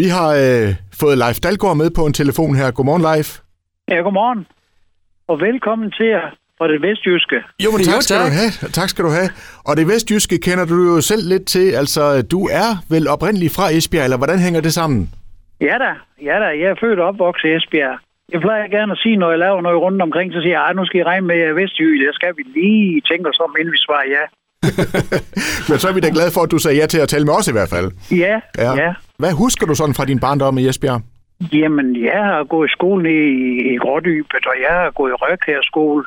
[0.00, 0.68] Vi har øh,
[1.00, 2.70] fået Leif Dalgaard med på en telefon her.
[2.70, 3.28] Godmorgen, Leif.
[3.88, 4.46] Ja, godmorgen.
[5.30, 6.26] Og velkommen til jer
[6.58, 7.36] fra det vestjyske.
[7.64, 8.26] Jo, men tak, Jo, skal tak.
[8.26, 8.50] du have.
[8.80, 9.30] Tak skal du have.
[9.68, 11.66] Og det vestjyske kender du jo selv lidt til.
[11.82, 12.02] Altså,
[12.34, 15.00] du er vel oprindelig fra Esbjerg, eller hvordan hænger det sammen?
[15.60, 15.90] Ja da,
[16.28, 16.48] ja da.
[16.60, 17.96] Jeg er født og opvokset i Esbjerg.
[18.32, 20.72] Jeg plejer gerne at sige, når jeg laver noget rundt omkring, så siger jeg, "Ej,
[20.72, 22.12] nu skal I regne med, at jeg er vestjyde.
[22.18, 24.24] Skal vi lige tænke os om, inden vi svarer ja.
[25.68, 27.34] Men så er vi da glade for, at du sagde ja til at tale med
[27.38, 27.88] os i hvert fald.
[28.24, 28.70] Ja, ja.
[28.84, 28.92] ja.
[29.18, 31.00] Hvad husker du sådan fra din barndom i Esbjerg?
[31.52, 35.14] Jamen, jeg har gået i skole nede i, i Grådybet, og jeg har gået i
[35.14, 36.04] Røkær skole.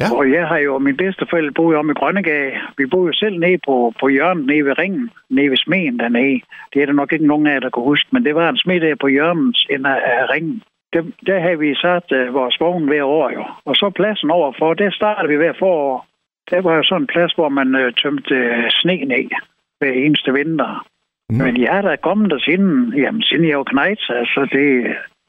[0.00, 0.06] Ja.
[0.18, 2.52] Og jeg har jo, min bedsteforældre boede om i Grønnegade.
[2.78, 6.40] Vi boede jo selv nede på, på hjørnet, nede ved ringen, nede ved smeden dernede.
[6.72, 8.58] Det er der nok ikke nogen af jer, der kan huske, men det var en
[8.58, 10.62] smed der på hjørnet ende af, af ringen.
[10.92, 13.44] Der, der havde vi sat uh, vores vogn hver år jo.
[13.64, 16.06] Og så pladsen overfor, der startede vi hver forår.
[16.50, 19.30] Der var jo sådan en plads, hvor man uh, tømte uh, sne ned
[19.78, 20.86] hver eneste vinter.
[21.30, 21.36] Mm.
[21.44, 24.66] Men jeg er da kommet der siden, jamen, siden jeg var knægt, altså det,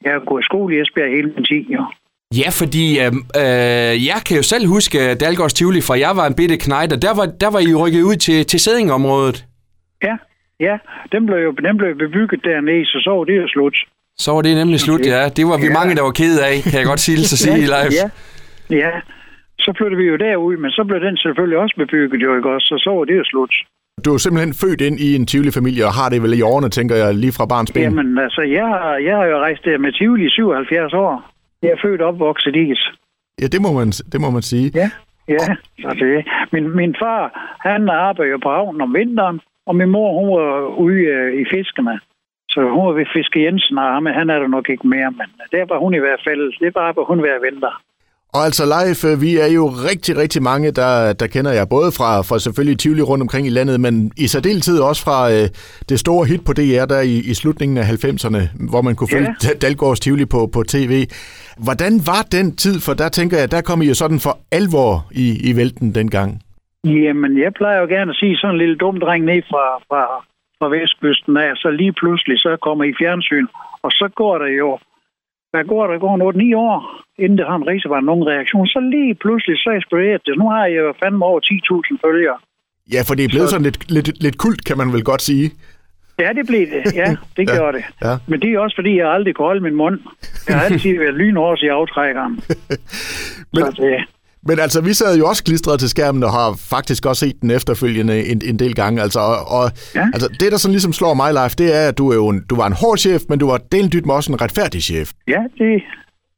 [0.06, 1.84] jeg har gået i skole i Esbjerg hele min tid, jo.
[2.42, 3.12] Ja, fordi øh,
[3.44, 7.00] øh, jeg kan jo selv huske Dalgårds Tivoli, fra jeg var en bitte knejt, og
[7.06, 9.38] der var, der var I rykket ud til, til sædingområdet.
[10.08, 10.16] Ja,
[10.68, 10.76] ja,
[11.14, 13.78] den blev jo den blev bebygget dernede, så så var det jo slut.
[14.24, 15.22] Så var det nemlig slut, ja.
[15.38, 15.78] Det var vi Ja.
[15.80, 17.94] mange, der var ked af, kan jeg godt sige, så sige live.
[18.02, 18.08] ja,
[18.84, 18.92] ja.
[19.66, 22.68] Så flyttede vi jo derud, men så blev den selvfølgelig også bebygget jo, ikke også?
[22.72, 23.54] Så så var det jo slut.
[24.06, 26.96] Du er simpelthen født ind i en Tivoli-familie, og har det vel i årene, tænker
[26.96, 27.84] jeg, lige fra barns ben.
[27.84, 28.68] Jamen, altså, jeg,
[29.08, 31.32] jeg har jo rejst der med Tivoli i 77 år.
[31.62, 32.80] Jeg er født og opvokset i det.
[33.42, 34.72] Ja, det må man, det må man sige.
[34.76, 34.90] Ja,
[35.28, 35.46] ja.
[35.82, 36.26] Så det.
[36.54, 37.24] Min, min far,
[37.68, 40.52] han arbejder jo på havnen om vinteren, og min mor, hun var
[40.86, 42.00] ude øh, i fiskerne.
[42.54, 45.28] Så hun var ved Fiske Jensen, og ham, han er der nok ikke mere, men
[45.52, 47.74] der var hun i hvert fald, det var hvor hun hver vinter.
[48.34, 52.10] Og altså live, vi er jo rigtig, rigtig mange, der, der kender jer, både fra,
[52.22, 55.48] fra selvfølgelig Tivoli rundt omkring i landet, men i særdeleshed også fra øh,
[55.90, 59.16] det store hit på DR, der i, i slutningen af 90'erne, hvor man kunne Ja.
[59.18, 59.30] følge.
[59.62, 60.94] Dalgårds Tivoli på, på tv.
[61.68, 62.76] Hvordan var den tid?
[62.86, 66.30] For der tænker jeg, der kom I jo sådan for alvor i, i vælten dengang.
[66.86, 70.02] Jamen, jeg plejer jo gerne at sige sådan en lille dum dreng ned fra, fra,
[70.60, 73.46] fra vestkysten af, så lige pludselig, så kommer I fjernsyn,
[73.84, 74.70] og så går der jo,
[75.52, 76.78] hvad går der, går noget 9 år,
[77.24, 80.38] inden det har en rejse, var nogen reaktion, så lige pludselig, så eksploderer det.
[80.38, 82.38] Nu har jeg jo fandme over 10.000 følgere.
[82.94, 85.22] Ja, for det er blevet Så- sådan lidt, lidt, lidt kult, kan man vel godt
[85.22, 85.52] sige.
[86.20, 86.84] Ja, det blev det.
[87.02, 87.86] Ja, det Ja, gjorde det.
[88.06, 88.14] ja.
[88.28, 90.00] Men det er også, fordi jeg aldrig kunne holde min mund.
[90.48, 92.34] Jeg har altid været lynhårs i aftrækkeren.
[93.54, 93.98] Men, Så det,
[94.48, 97.52] men altså, vi sad jo også klistret til skærmen og har faktisk også set den
[97.52, 99.02] efterfølgende en, en del gange.
[99.02, 99.66] Altså, og, og
[99.96, 100.06] Ja.
[100.14, 102.40] altså, det, der sådan ligesom slår mig, Leif, det er, at du, er jo en,
[102.50, 105.08] du var en hård chef, men du var deldyt med også en retfærdig chef.
[105.28, 105.72] ja, det,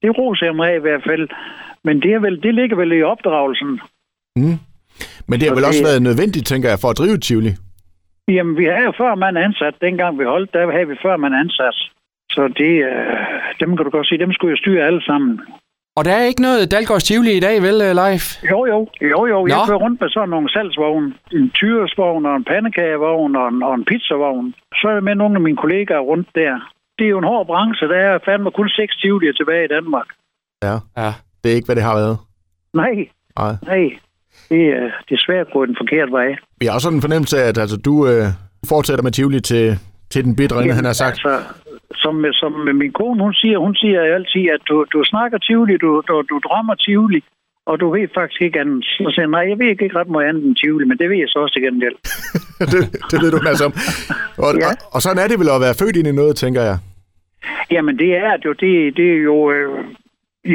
[0.02, 1.30] det roser jeg mig af i hvert fald.
[1.88, 3.72] Men det, er vel, det ligger vel i opdragelsen.
[4.36, 4.58] Mm.
[5.28, 7.52] Men det har vel også det- været nødvendigt, tænker jeg, for at drive Tivoli.
[8.28, 9.76] Jamen, vi havde jo før man ansat.
[9.82, 11.78] Dengang vi holdt, der havde vi før man ansat.
[12.36, 13.18] Så det, øh,
[13.62, 15.40] dem kan du godt sige, dem skulle jo styre alle sammen.
[15.98, 18.26] Og der er ikke noget Dalgårds Tivoli i dag, vel, Leif?
[18.52, 19.48] Jo, jo, jo, jo.
[19.48, 19.66] Jeg Nå.
[19.68, 21.14] kører rundt med sådan nogle salgsvogne.
[21.32, 24.54] En tyresvogn og en pandekagevogn og en, og en pizzavogn.
[24.80, 26.54] Så er jeg med nogle af mine kollegaer rundt der.
[26.98, 27.88] Det er jo en hård branche.
[27.88, 30.08] Der er fandme kun seks tivolier tilbage i Danmark.
[30.64, 30.76] Ja.
[31.02, 31.12] Ja.
[31.44, 32.18] Det er ikke, hvad det har været.
[32.74, 32.96] Nej,
[33.40, 33.54] Nej.
[33.72, 33.84] nej.
[34.50, 36.30] Det er, det er svært at gå den forkerte vej.
[36.62, 38.26] Jeg har også sådan en fornemmelse af, at altså, du øh,
[38.70, 39.80] fortsætter med Tivoli til,
[40.10, 41.12] til den bitre ende, han har sagt.
[41.26, 41.40] Altså,
[41.96, 45.90] som, som min kone, hun siger, hun siger altid, at du, du snakker Tivoli, du,
[46.08, 47.22] du, du drømmer Tivoli,
[47.66, 48.86] og du ved faktisk ikke andet.
[48.86, 51.30] Så siger nej, jeg ved ikke ret meget andet end Tivoli, men det ved jeg
[51.30, 51.98] så også til gengæld.
[52.74, 52.82] det,
[53.12, 53.74] det ved du en masse om.
[54.46, 54.68] Og, Ja.
[54.68, 56.78] og, og sådan er det vel at være født ind i noget, tænker jeg.
[57.72, 59.52] Jamen, det er det jo, det, det er jo...
[59.52, 59.70] Øh,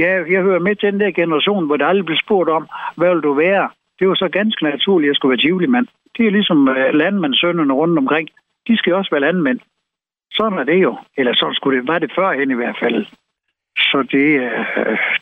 [0.03, 2.65] ja, jeg hører med til den der generation, hvor der aldrig blev spurgt om,
[2.97, 3.69] hvad vil du være?
[3.99, 5.87] Det var så ganske naturligt, at jeg skulle være Tivoli-mand.
[6.17, 8.29] Det er ligesom øh, landmandssønnerne rundt omkring.
[8.69, 9.61] De skal også være landmænd.
[10.31, 10.93] Sådan er det jo.
[11.19, 13.07] Eller sådan skulle det, var det førhen i hvert fald.
[13.91, 14.61] Så det, øh,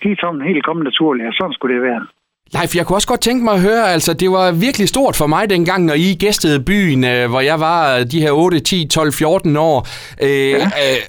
[0.03, 2.07] det er sådan helt kommet naturligt, og sådan skulle det være.
[2.55, 5.27] Leif, jeg kunne også godt tænke mig at høre, altså det var virkelig stort for
[5.27, 9.13] mig dengang, når I gæstede byen, øh, hvor jeg var de her 8, 10, 12,
[9.13, 9.87] 14 år.
[10.23, 10.57] Øh, ja.
[10.57, 11.03] øh,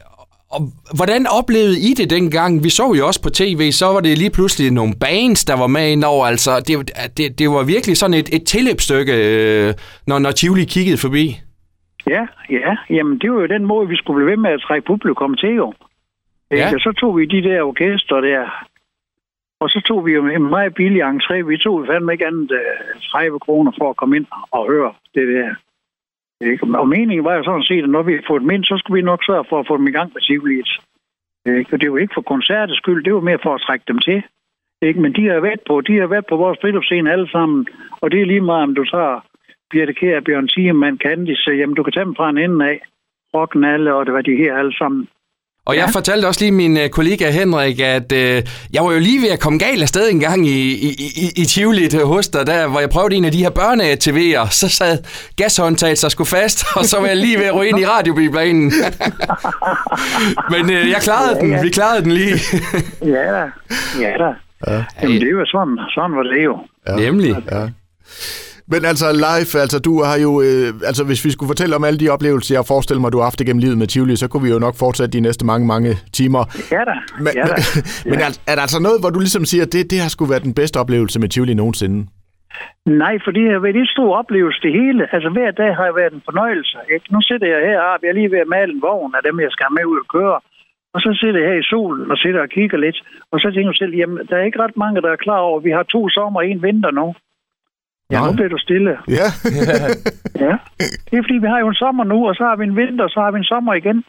[0.50, 2.64] og hvordan oplevede I det dengang?
[2.64, 5.68] Vi så jo også på tv, så var det lige pludselig nogle bands, der var
[5.68, 6.26] med indover.
[6.26, 9.74] Altså, det, det, det var virkelig sådan et, et tilløbsstykke, øh,
[10.08, 11.40] når, når Tivoli kiggede forbi.
[12.10, 12.78] Ja, ja.
[12.90, 15.54] Jamen, det var jo den måde, vi skulle blive ved med at trække publikum til,
[15.56, 15.74] jo.
[16.52, 16.58] Ja.
[16.58, 16.70] Ja.
[16.70, 18.68] Så tog vi de der orkester der,
[19.60, 21.36] og så tog vi jo en meget billig entré.
[21.42, 25.28] Vi tog fandme ikke andet uh, 30 kroner for at komme ind og høre det
[25.28, 25.56] der.
[26.42, 26.78] Ikke?
[26.78, 29.06] Og meningen var jo sådan set, at når vi får dem ind, så skulle vi
[29.06, 30.70] nok sørge for at få dem i gang med Tivoliet.
[31.46, 31.74] Ikke?
[31.74, 34.24] Og det var ikke for koncertets skyld, det var mere for at trække dem til.
[34.82, 35.02] Ikke?
[35.02, 37.68] Men de har været på, de har været på vores friluftscene alle sammen,
[38.02, 39.20] og det er lige meget, om du tager
[39.72, 42.78] Birte Kjær, Bjørn Thielmann, Candice, jamen du kan tage dem fra en ende af.
[43.36, 45.08] rocknalle, og det var de her alle sammen.
[45.66, 45.98] Og jeg Ja.
[46.00, 48.44] fortalte også lige min øh, kollega Henrik, at øh,
[48.74, 50.90] jeg var jo lige ved at komme galt af sted en gang i, i,
[51.24, 54.48] i, i Tivoli til hos dig, der, hvor jeg prøvede en af de her børne-TV'er.
[54.50, 54.98] Så sad
[55.36, 58.72] gashåndtaget sig sgu fast, og så var jeg lige ved at ryge ind i radiobiplanen.
[60.54, 61.62] Men øh, jeg klarede Ja, den, ja.
[61.62, 62.36] vi klarede den lige.
[63.16, 63.44] Ja da,
[64.04, 64.30] ja da.
[64.68, 64.84] Ja.
[65.04, 66.58] Jamen, det jo sådan, sådan var det jo.
[66.88, 66.96] Ja.
[66.96, 67.36] Nemlig.
[67.52, 67.68] Ja.
[68.74, 72.00] Men altså live, altså du har jo, øh, altså hvis vi skulle fortælle om alle
[72.04, 74.52] de oplevelser, jeg forestiller mig, du har haft igennem livet med Tivoli, så kunne vi
[74.56, 76.42] jo nok fortsætte de næste mange, mange timer.
[76.76, 77.56] Ja da, Men, ja da.
[78.12, 80.32] men er, er der altså noget, hvor du ligesom siger, at det, det har skulle
[80.34, 81.98] være den bedste oplevelse med Tivoli nogensinde?
[83.04, 85.02] Nej, for det har været en stor oplevelse det hele.
[85.16, 86.78] Altså hver dag har været en fornøjelse.
[86.94, 87.06] Ikke?
[87.14, 89.40] Nu sidder jeg her, og jeg er lige ved at male en vogn af dem,
[89.46, 90.40] jeg skal med ud og køre.
[90.96, 92.98] Og så sidder jeg her i solen og sidder og kigger lidt.
[93.32, 95.58] Og så tænker jeg selv, jamen, der er ikke ret mange, der er klar over,
[95.60, 97.08] at vi har to sommer og en vinter nu.
[98.12, 98.28] Ja, Nej.
[98.30, 98.92] nu bliver du stille.
[99.20, 99.28] Ja,
[100.46, 100.54] Ja.
[101.10, 103.04] Det er fordi, vi har jo en sommer nu, og så har vi en vinter,
[103.04, 104.04] og så har vi en sommer igen.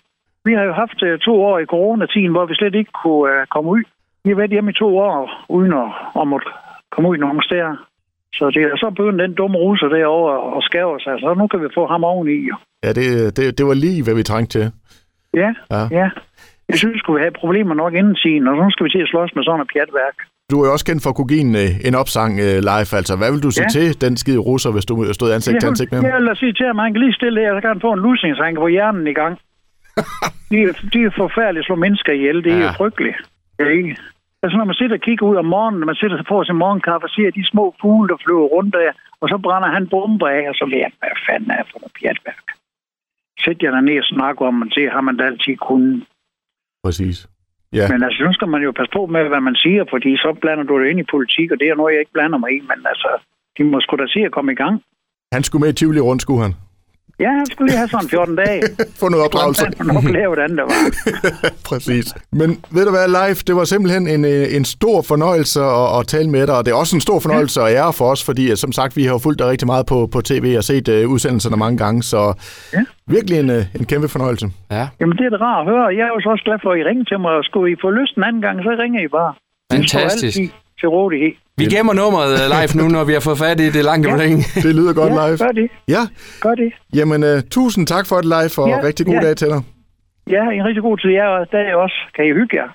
[0.45, 3.47] Vi har jo haft øh, to år i coronatiden, hvor vi slet ikke kunne øh,
[3.55, 3.83] komme ud.
[4.25, 5.89] Vi har været hjemme i to år, uden at,
[6.21, 6.47] at måtte
[6.93, 7.77] komme ud nogen steder.
[8.35, 11.15] Så det er så begyndt den dumme russer derovre at skære sig.
[11.21, 12.37] Så nu kan vi få ham oveni.
[12.85, 14.67] ja det, det, det var lige, hvad vi trængte til.
[15.35, 15.83] Ja, Ja.
[16.01, 16.09] ja.
[16.71, 19.03] Jeg synes, skulle vi have problemer nok inden tiden, og så nu skal vi til
[19.07, 20.17] at slås med sådan et pjatværk.
[20.51, 22.91] Du er jo også kendt for at kunne give en, øh, en opsang øh, live,
[23.01, 23.75] altså hvad vil du sige Ja.
[23.77, 26.07] til den skide russer, hvis du stod ansigt til ansigt med ham?
[26.11, 27.93] Jeg vil sige til ham, at han kan lige stille her, så kan han få
[27.97, 29.35] en lussing, så han kan få hjernen i gang.
[30.51, 32.39] de, er, de er forfærdelige at slå mennesker ihjel.
[32.45, 32.67] Det er ja.
[32.67, 33.19] Jo frygteligt.
[33.77, 33.91] Ikke?
[34.43, 36.59] Altså, når man sidder og kigger ud om morgenen, når man sidder og får sin
[36.65, 40.29] morgenkaffe og ser de små fugle, der flyver rundt der, og så brænder han bomber
[40.39, 42.47] af, og så vil jeg, hvad fanden er for noget pjatværk?
[43.45, 46.03] Sæt jer ned og snakke om, man ser, har man da altid kunnet.
[46.85, 47.17] Præcis.
[47.73, 50.37] Ja, Men altså, nu skal man jo passe på med, hvad man siger, fordi så
[50.43, 52.61] blander du det ind i politik, og det er noget, jeg ikke blander mig i,
[52.61, 53.11] men altså,
[53.59, 54.83] de må sgu da se at komme i gang.
[55.33, 56.55] han skulle med i Tivoli rundt, skulle han.
[57.25, 58.63] Ja, han skulle lige have sådan 14 dage.
[59.01, 59.65] Få noget opdragelse.
[59.79, 60.83] Han nok hvordan det var.
[61.71, 62.07] Præcis.
[62.33, 66.07] Men ved du hvad, live, det var simpelthen en, øh, en stor fornøjelse at, at
[66.07, 68.51] tale med dig, og det er også en stor fornøjelse og ære for os, fordi
[68.51, 70.89] øh, som sagt, vi har jo fulgt dig rigtig meget på, på tv og set
[70.89, 72.21] uh, udsendelserne mange gange, så
[72.75, 72.83] Ja.
[73.07, 74.47] virkelig en, en kæmpe fornøjelse.
[74.71, 74.89] Ja.
[75.01, 75.85] Jamen, det er da rart at høre.
[75.99, 77.77] Jeg er jo så også glad for, at I ringer til mig, og skulle I
[77.85, 79.33] få lyst en anden gang, så ringer I bare.
[79.73, 80.39] Jeg står Fantastisk.
[80.39, 80.49] altid
[80.81, 81.33] til rådighed.
[81.59, 84.19] Vi gemmer nummeret øh, live nu, når vi har fået fat i det langt om
[84.19, 84.39] længe.
[84.67, 85.37] Det lyder godt Ja, live.
[85.45, 85.69] gør det.
[85.89, 86.03] Ja,
[86.41, 86.71] Gør det.
[86.99, 89.21] jamen uh, tusind tak for det live, og Ja, rigtig god ja.
[89.27, 89.61] dag til dig.
[90.37, 91.99] Ja, en rigtig god tid jer, og er også.
[92.17, 92.69] Kan I hygge jer?